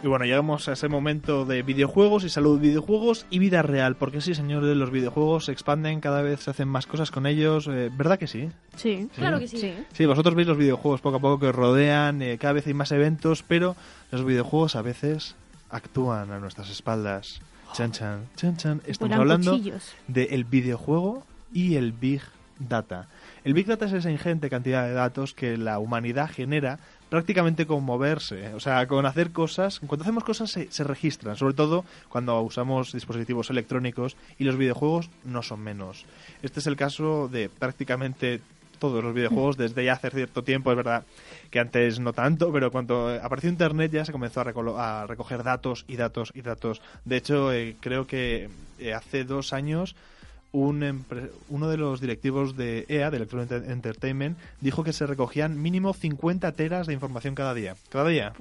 Y 0.00 0.06
bueno, 0.06 0.24
llegamos 0.24 0.68
a 0.68 0.74
ese 0.74 0.88
momento 0.88 1.44
de 1.44 1.62
videojuegos 1.62 2.22
y 2.22 2.28
salud 2.28 2.60
de 2.60 2.68
videojuegos 2.68 3.26
y 3.30 3.40
vida 3.40 3.62
real, 3.62 3.96
porque 3.96 4.20
sí, 4.20 4.32
señores, 4.32 4.76
los 4.76 4.92
videojuegos 4.92 5.46
se 5.46 5.52
expanden, 5.52 6.00
cada 6.00 6.22
vez 6.22 6.40
se 6.40 6.50
hacen 6.50 6.68
más 6.68 6.86
cosas 6.86 7.10
con 7.10 7.26
ellos, 7.26 7.66
eh, 7.66 7.90
¿verdad 7.92 8.16
que 8.16 8.28
sí? 8.28 8.48
Sí. 8.76 9.08
Claro 9.16 9.40
que 9.40 9.48
sí. 9.48 9.74
Sí, 9.92 10.06
vosotros 10.06 10.36
veis 10.36 10.46
los 10.46 10.56
videojuegos 10.56 11.00
poco 11.00 11.16
a 11.16 11.20
poco 11.20 11.40
que 11.40 11.46
os 11.48 11.54
rodean, 11.54 12.22
eh, 12.22 12.38
cada 12.38 12.52
vez 12.52 12.66
hay 12.68 12.74
más 12.74 12.92
eventos, 12.92 13.42
pero 13.42 13.74
los 14.12 14.24
videojuegos 14.24 14.76
a 14.76 14.82
veces 14.82 15.34
actúan 15.68 16.30
a 16.30 16.38
nuestras 16.38 16.70
espaldas. 16.70 17.40
Chan 17.72 17.90
chan, 17.90 18.28
chan 18.36 18.56
chan. 18.56 18.80
Estamos 18.86 19.18
hablando 19.18 19.50
cuchillos. 19.50 19.94
del 20.06 20.44
videojuego 20.44 21.24
y 21.52 21.74
el 21.74 21.92
Big 21.92 22.22
Data. 22.60 23.08
El 23.44 23.52
Big 23.52 23.66
Data 23.66 23.86
es 23.86 23.92
esa 23.92 24.10
ingente 24.10 24.48
cantidad 24.48 24.86
de 24.86 24.92
datos 24.92 25.34
que 25.34 25.56
la 25.56 25.78
humanidad 25.78 26.30
genera 26.30 26.78
prácticamente 27.08 27.66
con 27.66 27.84
moverse, 27.84 28.54
o 28.54 28.60
sea, 28.60 28.86
con 28.86 29.06
hacer 29.06 29.30
cosas. 29.30 29.80
Cuando 29.80 30.02
hacemos 30.02 30.24
cosas 30.24 30.50
se, 30.50 30.70
se 30.70 30.84
registran, 30.84 31.36
sobre 31.36 31.54
todo 31.54 31.84
cuando 32.08 32.40
usamos 32.42 32.92
dispositivos 32.92 33.50
electrónicos 33.50 34.16
y 34.38 34.44
los 34.44 34.56
videojuegos 34.56 35.10
no 35.24 35.42
son 35.42 35.60
menos. 35.60 36.04
Este 36.42 36.60
es 36.60 36.66
el 36.66 36.76
caso 36.76 37.28
de 37.28 37.48
prácticamente 37.48 38.40
todos 38.78 39.02
los 39.02 39.12
videojuegos 39.12 39.56
desde 39.56 39.84
ya 39.84 39.94
hace 39.94 40.08
cierto 40.10 40.44
tiempo, 40.44 40.70
es 40.70 40.76
verdad 40.76 41.02
que 41.50 41.58
antes 41.58 41.98
no 41.98 42.12
tanto, 42.12 42.52
pero 42.52 42.70
cuando 42.70 43.08
apareció 43.20 43.50
Internet 43.50 43.90
ya 43.90 44.04
se 44.04 44.12
comenzó 44.12 44.40
a, 44.40 44.44
recolo- 44.44 44.78
a 44.78 45.04
recoger 45.06 45.42
datos 45.42 45.84
y 45.88 45.96
datos 45.96 46.30
y 46.32 46.42
datos. 46.42 46.80
De 47.04 47.16
hecho, 47.16 47.52
eh, 47.52 47.74
creo 47.80 48.06
que 48.06 48.48
eh, 48.78 48.94
hace 48.94 49.24
dos 49.24 49.52
años 49.52 49.96
un 50.52 51.04
uno 51.50 51.68
de 51.68 51.76
los 51.76 52.00
directivos 52.00 52.56
de 52.56 52.86
EA, 52.88 53.10
de 53.10 53.18
Electronic 53.18 53.50
Enter- 53.50 53.70
Entertainment, 53.70 54.38
dijo 54.60 54.82
que 54.82 54.92
se 54.92 55.06
recogían 55.06 55.60
mínimo 55.60 55.92
50 55.92 56.52
teras 56.52 56.86
de 56.86 56.94
información 56.94 57.34
cada 57.34 57.52
día. 57.54 57.76
Cada 57.90 58.08
día. 58.08 58.32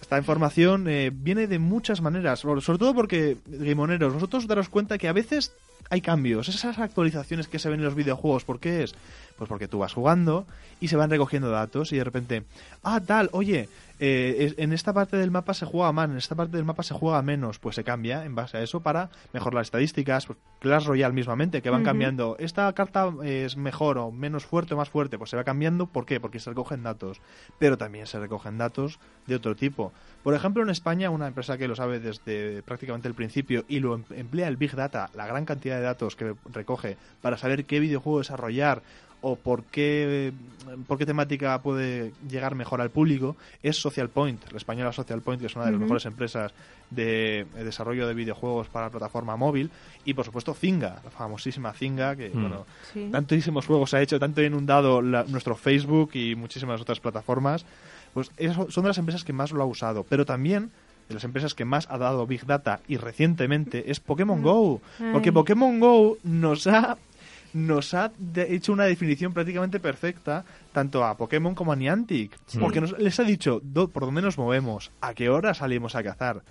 Esta 0.00 0.18
información 0.18 0.86
eh, 0.88 1.10
viene 1.14 1.46
de 1.46 1.58
muchas 1.58 2.00
maneras, 2.00 2.40
sobre 2.40 2.60
sobre 2.60 2.78
todo 2.78 2.94
porque, 2.94 3.36
Gimoneros, 3.62 4.14
vosotros 4.14 4.46
daros 4.46 4.68
cuenta 4.68 4.98
que 4.98 5.08
a 5.08 5.12
veces 5.12 5.52
hay 5.88 6.00
cambios, 6.00 6.48
esas 6.48 6.78
actualizaciones 6.80 7.46
que 7.46 7.60
se 7.60 7.68
ven 7.68 7.78
en 7.78 7.84
los 7.86 7.94
videojuegos, 7.94 8.44
¿por 8.44 8.58
qué 8.58 8.82
es? 8.82 8.94
Pues 9.36 9.48
porque 9.48 9.68
tú 9.68 9.78
vas 9.78 9.92
jugando 9.92 10.46
y 10.80 10.88
se 10.88 10.96
van 10.96 11.10
recogiendo 11.10 11.50
datos 11.50 11.92
y 11.92 11.96
de 11.96 12.04
repente, 12.04 12.44
ah, 12.82 13.00
tal, 13.00 13.28
oye, 13.32 13.68
eh, 13.98 14.54
en 14.58 14.72
esta 14.72 14.92
parte 14.92 15.16
del 15.16 15.30
mapa 15.30 15.54
se 15.54 15.64
juega 15.64 15.90
más, 15.92 16.10
en 16.10 16.18
esta 16.18 16.34
parte 16.34 16.56
del 16.56 16.66
mapa 16.66 16.82
se 16.82 16.92
juega 16.94 17.22
menos, 17.22 17.58
pues 17.58 17.76
se 17.76 17.84
cambia 17.84 18.24
en 18.24 18.34
base 18.34 18.58
a 18.58 18.62
eso 18.62 18.80
para 18.80 19.08
mejorar 19.32 19.54
las 19.54 19.68
estadísticas, 19.68 20.26
pues 20.26 20.38
Clash 20.60 20.86
Royale 20.86 21.14
mismamente, 21.14 21.62
que 21.62 21.70
van 21.70 21.82
cambiando, 21.84 22.36
esta 22.38 22.70
carta 22.72 23.10
es 23.24 23.56
mejor 23.56 23.98
o 23.98 24.10
menos 24.10 24.44
fuerte 24.44 24.74
o 24.74 24.76
más 24.76 24.90
fuerte, 24.90 25.16
pues 25.18 25.30
se 25.30 25.36
va 25.36 25.44
cambiando, 25.44 25.86
¿por 25.86 26.04
qué? 26.04 26.20
Porque 26.20 26.40
se 26.40 26.50
recogen 26.50 26.82
datos, 26.82 27.20
pero 27.58 27.78
también 27.78 28.06
se 28.06 28.18
recogen 28.18 28.58
datos 28.58 28.98
de 29.26 29.34
otro 29.36 29.54
tipo. 29.54 29.92
Por 30.22 30.34
ejemplo, 30.34 30.62
en 30.62 30.70
España, 30.70 31.08
una 31.10 31.28
empresa 31.28 31.56
que 31.56 31.68
lo 31.68 31.76
sabe 31.76 32.00
desde 32.00 32.62
prácticamente 32.64 33.06
el 33.06 33.14
principio 33.14 33.64
y 33.68 33.80
lo 33.80 33.94
em- 33.94 34.04
emplea 34.10 34.48
el 34.48 34.56
Big 34.56 34.74
Data, 34.74 35.08
la 35.14 35.26
gran 35.26 35.44
cantidad 35.44 35.76
de 35.76 35.82
datos 35.82 36.16
que 36.16 36.34
recoge 36.52 36.96
para 37.22 37.38
saber 37.38 37.64
qué 37.64 37.80
videojuego 37.80 38.18
desarrollar 38.18 38.82
o 39.28 39.34
por 39.34 39.64
qué, 39.64 40.32
por 40.86 40.98
qué 40.98 41.04
temática 41.06 41.60
puede 41.60 42.12
llegar 42.30 42.54
mejor 42.54 42.80
al 42.80 42.90
público, 42.90 43.34
es 43.60 43.76
Social 43.76 44.08
Point, 44.08 44.40
la 44.52 44.58
española 44.58 44.92
Social 44.92 45.20
Point, 45.20 45.40
que 45.40 45.48
es 45.48 45.56
una 45.56 45.64
de 45.64 45.72
las 45.72 45.80
mejores 45.80 46.06
empresas 46.06 46.52
de 46.90 47.44
desarrollo 47.56 48.06
de 48.06 48.14
videojuegos 48.14 48.68
para 48.68 48.88
plataforma 48.88 49.34
móvil, 49.36 49.70
y 50.04 50.14
por 50.14 50.24
supuesto 50.24 50.54
Zynga, 50.54 51.00
la 51.04 51.10
famosísima 51.10 51.72
Zynga, 51.72 52.14
que 52.14 52.28
Mm. 52.32 52.40
bueno, 52.40 52.66
Sí. 52.92 53.08
tantísimos 53.10 53.66
juegos 53.66 53.94
ha 53.94 54.00
hecho, 54.00 54.20
tanto 54.20 54.40
ha 54.40 54.44
inundado 54.44 55.02
la- 55.02 55.24
nuestro 55.24 55.56
Facebook 55.56 56.10
y 56.14 56.36
muchísimas 56.36 56.80
otras 56.80 57.00
plataformas, 57.00 57.64
pues 58.14 58.30
eso- 58.36 58.70
son 58.70 58.84
de 58.84 58.88
las 58.90 58.98
empresas 58.98 59.24
que 59.24 59.32
más 59.32 59.50
lo 59.50 59.60
ha 59.62 59.66
usado. 59.66 60.04
Pero 60.08 60.24
también 60.24 60.70
de 61.08 61.14
las 61.14 61.24
empresas 61.24 61.54
que 61.54 61.64
más 61.64 61.88
ha 61.90 61.98
dado 61.98 62.26
Big 62.28 62.46
Data 62.46 62.78
y 62.86 62.96
recientemente 62.96 63.90
es 63.90 63.98
Pokémon 63.98 64.40
Go. 64.42 64.80
Porque. 65.12 65.32
Pokémon 65.32 65.80
Go 65.80 66.16
nos 66.22 66.66
ha 66.68 66.96
nos 67.56 67.94
ha 67.94 68.12
hecho 68.36 68.72
una 68.72 68.84
definición 68.84 69.32
prácticamente 69.32 69.80
perfecta 69.80 70.44
tanto 70.72 71.04
a 71.04 71.16
Pokémon 71.16 71.54
como 71.54 71.72
a 71.72 71.76
Niantic. 71.76 72.36
Porque 72.60 72.80
nos- 72.82 72.98
les 72.98 73.18
ha 73.18 73.24
dicho 73.24 73.60
do- 73.64 73.88
por 73.88 74.04
dónde 74.04 74.20
nos 74.22 74.36
movemos, 74.36 74.90
a 75.00 75.14
qué 75.14 75.30
hora 75.30 75.54
salimos 75.54 75.94
a 75.94 76.02
cazar. 76.02 76.42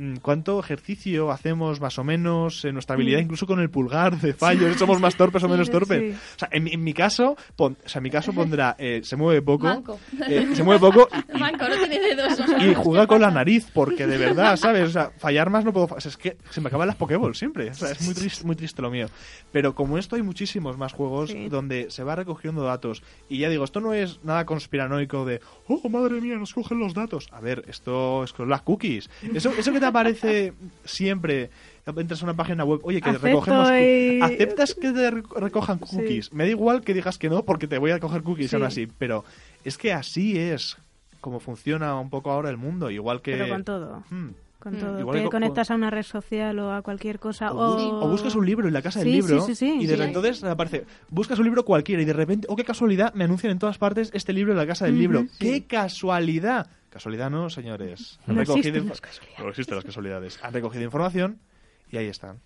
Mm, 0.00 0.16
¿Cuánto 0.16 0.58
ejercicio 0.60 1.30
hacemos 1.30 1.80
más 1.80 1.98
o 1.98 2.04
menos? 2.04 2.64
eh, 2.64 2.72
nuestra 2.72 2.94
habilidad 2.94 3.20
incluso 3.20 3.46
con 3.46 3.60
el 3.60 3.70
pulgar 3.70 4.18
de 4.20 4.32
fallos, 4.34 4.76
somos 4.76 5.00
más 5.00 5.14
torpes 5.16 5.42
o 5.44 5.48
menos 5.48 5.70
torpes. 5.70 5.98
sí. 6.14 6.18
O 6.36 6.38
sea, 6.38 6.48
en, 6.52 6.64
mi- 6.64 6.72
en 6.72 6.82
mi 6.82 6.92
caso, 6.94 7.36
pon- 7.56 7.76
o 7.84 7.88
sea, 7.88 7.98
en 8.00 8.02
mi 8.04 8.10
caso 8.10 8.32
pondrá, 8.32 8.76
eh, 8.78 9.00
se 9.04 9.16
mueve 9.16 9.42
poco, 9.42 9.66
Manco. 9.66 9.98
eh, 10.28 10.48
se 10.54 10.62
mueve 10.62 10.80
poco 10.80 11.08
Manco, 11.38 11.68
no 11.68 11.76
tiene 11.76 11.98
dedos. 12.00 12.40
y 12.62 12.74
juega 12.74 13.06
con 13.06 13.20
la 13.20 13.30
nariz, 13.30 13.68
porque 13.72 14.06
de 14.06 14.18
verdad, 14.18 14.56
¿sabes? 14.56 14.88
O 14.88 14.92
sea, 14.92 15.10
fallar 15.18 15.50
más 15.50 15.64
no 15.64 15.72
puedo. 15.72 15.86
o 15.94 16.00
sea, 16.00 16.08
es 16.10 16.16
que 16.16 16.36
se 16.50 16.60
me 16.60 16.68
acaban 16.68 16.86
las 16.86 16.96
Pokéballs 16.96 17.38
siempre. 17.38 17.70
O 17.70 17.74
sea, 17.74 17.90
es 17.92 18.00
muy 18.02 18.14
triste, 18.14 18.44
muy 18.46 18.56
triste 18.56 18.82
lo 18.82 18.90
mío. 18.90 19.06
Pero 19.52 19.74
como 19.74 19.98
esto, 19.98 20.16
hay 20.16 20.22
muchísimos 20.22 20.76
más 20.78 20.92
juegos 20.92 21.30
Sí. 21.30 21.48
donde 21.48 21.90
se 21.90 22.02
va 22.02 22.16
recogiendo 22.16 22.62
datos. 22.62 23.02
Y 23.28 23.38
ya 23.38 23.48
digo, 23.48 23.64
esto 23.64 23.80
no 23.80 23.92
es 23.92 24.20
nada 24.24 24.46
conspiranoico 24.46 25.24
de, 25.24 25.40
oh, 25.68 25.88
madre 25.88 26.20
mía, 26.20 26.36
nos 26.36 26.54
cogen 26.54 26.78
los 26.78 26.94
datos. 26.94 27.28
A 27.32 27.40
ver, 27.40 27.64
esto 27.68 28.24
es 28.24 28.32
con 28.32 28.48
las 28.48 28.62
cookies. 28.62 29.10
Eso, 29.34 29.52
eso 29.58 29.72
que 29.72 29.80
te 29.80 29.86
aparece 29.90 30.52
siempre. 30.84 31.50
Entras 31.86 32.22
a 32.22 32.24
una 32.26 32.34
página 32.36 32.64
web, 32.64 32.80
oye, 32.84 33.00
que 33.00 33.08
Acepto 33.10 33.26
recogemos. 33.26 33.68
y- 33.72 34.20
¿Aceptas 34.20 34.74
que 34.74 34.92
te 34.92 35.10
re- 35.10 35.22
recojan 35.36 35.80
Sí. 35.84 35.96
cookies? 35.96 36.32
Me 36.32 36.44
da 36.44 36.50
igual 36.50 36.82
que 36.82 36.94
digas 36.94 37.18
que 37.18 37.28
no, 37.28 37.44
porque 37.44 37.66
te 37.66 37.78
voy 37.78 37.90
a 37.90 37.98
coger 37.98 38.22
cookies 38.22 38.50
Sí. 38.50 38.56
aún 38.56 38.64
así. 38.64 38.86
Pero 38.98 39.24
es 39.64 39.76
que 39.76 39.92
así 39.92 40.38
es 40.38 40.76
como 41.20 41.40
funciona 41.40 41.98
un 41.98 42.08
poco 42.10 42.30
ahora 42.30 42.48
el 42.50 42.56
mundo. 42.58 42.90
Igual 42.90 43.22
que. 43.22 43.32
Pero 43.32 43.48
con 43.48 43.64
todo. 43.64 44.04
Hmm. 44.10 44.28
Con 44.60 44.74
Mm. 44.74 44.78
todo. 44.78 45.00
Igual 45.00 45.14
Te 45.16 45.18
que 45.22 45.24
con- 45.24 45.40
conectas 45.40 45.70
a 45.70 45.74
una 45.74 45.90
red 45.90 46.02
social 46.04 46.58
o 46.60 46.70
a 46.72 46.82
cualquier 46.82 47.18
cosa. 47.18 47.50
O, 47.50 47.58
O, 47.58 47.72
bus- 47.74 48.04
o 48.04 48.08
buscas 48.10 48.34
un 48.36 48.44
libro 48.46 48.68
en 48.68 48.74
la 48.74 48.82
casa 48.82 49.00
del 49.00 49.08
Sí, 49.08 49.14
libro 49.14 49.40
sí, 49.40 49.54
sí, 49.54 49.66
sí. 49.66 49.78
y 49.80 49.86
de 49.86 49.96
Sí. 49.96 50.02
entonces 50.02 50.44
aparece, 50.44 50.84
buscas 51.08 51.38
un 51.38 51.46
libro 51.46 51.64
cualquiera 51.64 52.02
y 52.02 52.04
de 52.04 52.12
repente, 52.12 52.46
oh 52.50 52.56
qué 52.56 52.64
casualidad, 52.64 53.14
me 53.14 53.24
anuncian 53.24 53.50
en 53.52 53.58
todas 53.58 53.78
partes 53.78 54.10
este 54.12 54.32
libro 54.34 54.52
en 54.52 54.58
la 54.58 54.66
casa 54.66 54.84
del 54.84 54.98
libro. 54.98 55.22
sí. 55.22 55.28
¡Qué 55.40 55.64
casualidad! 55.64 56.68
Casualidad 56.90 57.30
no, 57.30 57.48
señores. 57.50 58.18
Han 58.26 58.34
No 58.34 58.40
recogido 58.40 58.58
existen 58.58 58.82
info- 58.84 58.88
las 58.90 59.00
casualidades. 59.00 59.38
No 59.44 59.48
existen 59.50 59.74
las 59.76 59.84
casualidades. 59.84 60.38
Han 60.42 60.52
recogido 60.52 60.84
información 60.84 61.40
y 61.88 61.96
ahí 61.96 62.06
están. 62.06 62.40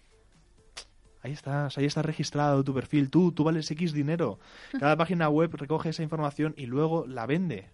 Ahí 1.22 1.32
estás, 1.32 1.78
ahí 1.78 1.86
está 1.86 2.02
registrado 2.02 2.62
tu 2.62 2.74
perfil. 2.74 3.08
Tú, 3.08 3.32
tú 3.32 3.44
vales 3.44 3.70
X 3.70 3.94
dinero. 3.94 4.38
Cada 4.78 4.96
página 4.98 5.28
web 5.30 5.54
recoge 5.54 5.88
esa 5.88 6.02
información 6.02 6.52
y 6.58 6.66
luego 6.66 7.06
la 7.06 7.24
vende. 7.26 7.70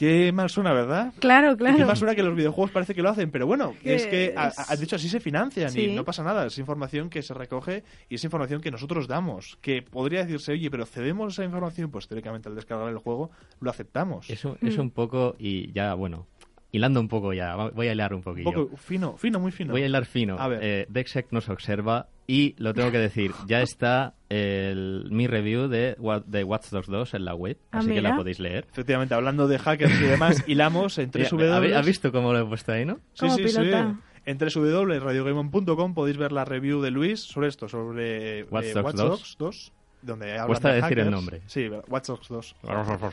Qué 0.00 0.32
mal 0.32 0.48
suena, 0.48 0.72
¿verdad? 0.72 1.12
Claro, 1.18 1.48
Y 1.48 1.56
qué 1.56 1.58
claro. 1.58 1.86
más 1.86 1.98
suena 1.98 2.14
que 2.14 2.22
los 2.22 2.34
videojuegos 2.34 2.70
parece 2.70 2.94
que 2.94 3.02
lo 3.02 3.10
hacen, 3.10 3.30
pero 3.30 3.46
bueno, 3.46 3.74
Que 3.82 3.96
es 3.96 4.06
que, 4.06 4.32
a- 4.34 4.48
es- 4.48 4.70
a- 4.70 4.74
de 4.74 4.82
hecho, 4.84 4.96
así 4.96 5.10
se 5.10 5.20
financian 5.20 5.70
Sí. 5.70 5.82
y 5.88 5.94
no 5.94 6.06
pasa 6.06 6.22
nada. 6.24 6.46
Es 6.46 6.56
información 6.56 7.10
que 7.10 7.20
se 7.20 7.34
recoge 7.34 7.84
y 8.08 8.14
es 8.14 8.24
información 8.24 8.62
que 8.62 8.70
nosotros 8.70 9.06
damos. 9.06 9.58
Que 9.60 9.82
podría 9.82 10.20
decirse, 10.24 10.52
oye, 10.52 10.70
pero 10.70 10.86
cedemos 10.86 11.34
esa 11.34 11.44
información, 11.44 11.90
pues 11.90 12.08
teóricamente 12.08 12.48
al 12.48 12.54
descargar 12.54 12.88
el 12.88 12.96
juego 12.96 13.30
lo 13.60 13.68
aceptamos. 13.68 14.30
Eso 14.30 14.56
es 14.62 14.78
Mm. 14.78 14.80
un 14.80 14.90
poco, 14.90 15.36
y 15.38 15.70
ya, 15.72 15.92
bueno, 15.92 16.26
hilando 16.72 17.00
un 17.00 17.08
poco 17.08 17.32
ya, 17.32 17.54
voy 17.56 17.88
a 17.88 17.92
hilar 17.92 18.12
un 18.12 18.18
Un 18.18 18.22
poquillo. 18.24 18.52
poco 18.52 18.76
fino, 18.76 19.16
fino, 19.16 19.38
muy 19.40 19.50
fino. 19.52 19.72
Voy 19.72 19.82
a 19.82 19.86
hilar 19.86 20.04
fino. 20.06 20.36
A 20.38 20.48
ver. 20.48 20.58
Eh, 20.62 20.86
Dexec 20.88 21.28
nos 21.32 21.48
observa 21.48 22.08
y 22.26 22.54
lo 22.58 22.72
tengo 22.74 22.90
que 22.92 22.98
decir, 22.98 23.32
ya 23.46 23.60
está 23.62 24.14
el, 24.28 25.08
mi 25.10 25.26
review 25.26 25.66
de, 25.68 25.96
de 26.26 26.44
Watch 26.44 26.68
Dogs 26.70 26.86
2 26.86 27.14
en 27.14 27.24
la 27.24 27.34
web, 27.34 27.58
Ah, 27.72 27.78
así 27.78 27.90
que 27.90 28.00
la 28.00 28.14
podéis 28.16 28.38
leer. 28.38 28.66
Efectivamente, 28.70 29.14
hablando 29.14 29.48
de 29.48 29.58
hackers 29.58 30.00
y 30.00 30.04
demás, 30.04 30.44
hilamos 30.46 30.98
en 30.98 31.10
Mira, 31.14 31.28
3W. 31.28 31.52
¿habéis- 31.52 31.74
¿Has 31.76 31.86
visto 31.86 32.12
cómo 32.12 32.32
lo 32.32 32.40
he 32.40 32.44
puesto 32.46 32.72
ahí, 32.72 32.84
no? 32.84 32.98
Sí, 33.14 33.28
sí, 33.30 33.48
sí. 33.48 33.58
pilota. 33.58 33.96
En 34.26 34.36
www.radiogamon.com 34.38 35.94
podéis 35.94 36.18
ver 36.18 36.32
la 36.32 36.44
review 36.44 36.80
de 36.82 36.90
Luis 36.90 37.20
sobre 37.20 37.48
esto, 37.48 37.68
sobre 37.68 38.40
eh, 38.40 38.46
Watch 38.50 38.72
Dogs 38.74 38.94
2. 38.94 39.36
2, 39.38 39.72
donde 40.02 40.32
hablan 40.32 40.46
Cuesta 40.46 40.68
de 40.70 40.82
decir 40.82 40.98
el 40.98 41.10
nombre. 41.10 41.42
Sí, 41.46 41.68
Watch 41.88 42.06
Dogs 42.06 42.28
2. 42.28 42.56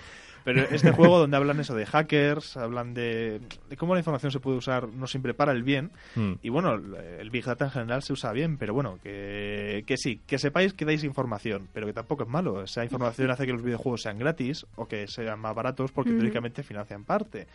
Pero 0.47 0.61
este 0.61 0.91
juego 0.93 1.19
donde 1.19 1.35
hablan 1.35 1.59
eso 1.59 1.75
de 1.75 1.85
hackers, 1.85 2.55
hablan 2.55 2.93
de, 2.93 3.41
de 3.69 3.75
cómo 3.75 3.95
la 3.95 3.99
información 3.99 4.31
se 4.31 4.39
puede 4.39 4.55
usar 4.55 4.87
no 4.87 5.05
siempre 5.05 5.33
para 5.33 5.51
el 5.51 5.61
bien. 5.61 5.91
Hmm. 6.15 6.35
Y 6.41 6.47
bueno, 6.47 6.75
el 7.19 7.29
Big 7.29 7.43
Data 7.43 7.65
en 7.65 7.71
general 7.71 8.01
se 8.01 8.13
usa 8.13 8.31
bien, 8.31 8.57
pero 8.57 8.73
bueno, 8.73 8.97
que, 9.03 9.83
que 9.85 9.97
sí, 9.97 10.21
que 10.25 10.39
sepáis 10.39 10.73
que 10.73 10.85
dais 10.85 11.03
información, 11.03 11.67
pero 11.73 11.85
que 11.85 11.91
tampoco 11.91 12.23
es 12.23 12.29
malo. 12.29 12.63
Esa 12.63 12.85
información 12.85 13.29
hace 13.29 13.45
que 13.45 13.51
los 13.51 13.61
videojuegos 13.61 14.03
sean 14.03 14.19
gratis 14.19 14.65
o 14.77 14.87
que 14.87 15.09
sean 15.09 15.37
más 15.37 15.53
baratos 15.53 15.91
porque 15.91 16.11
Ujú. 16.11 16.19
teóricamente 16.19 16.63
financian 16.63 17.03
parte. 17.03 17.47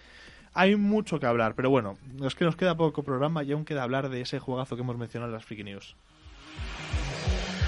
Hay 0.52 0.76
mucho 0.76 1.19
que 1.19 1.25
hablar, 1.25 1.55
pero 1.55 1.70
bueno, 1.70 1.96
es 2.23 2.34
que 2.34 2.44
nos 2.44 2.56
queda 2.56 2.76
poco 2.76 3.02
programa 3.02 3.43
y 3.43 3.52
aún 3.52 3.64
queda 3.64 3.84
hablar 3.84 4.11
de 4.11 4.20
ese 4.20 4.38
juegazo 4.38 4.76
que 4.76 4.82
hemos 4.82 4.99
mencionado 4.99 5.31
en 5.31 5.37
las 5.37 5.46
Freaky 5.46 5.64
News. 5.64 5.96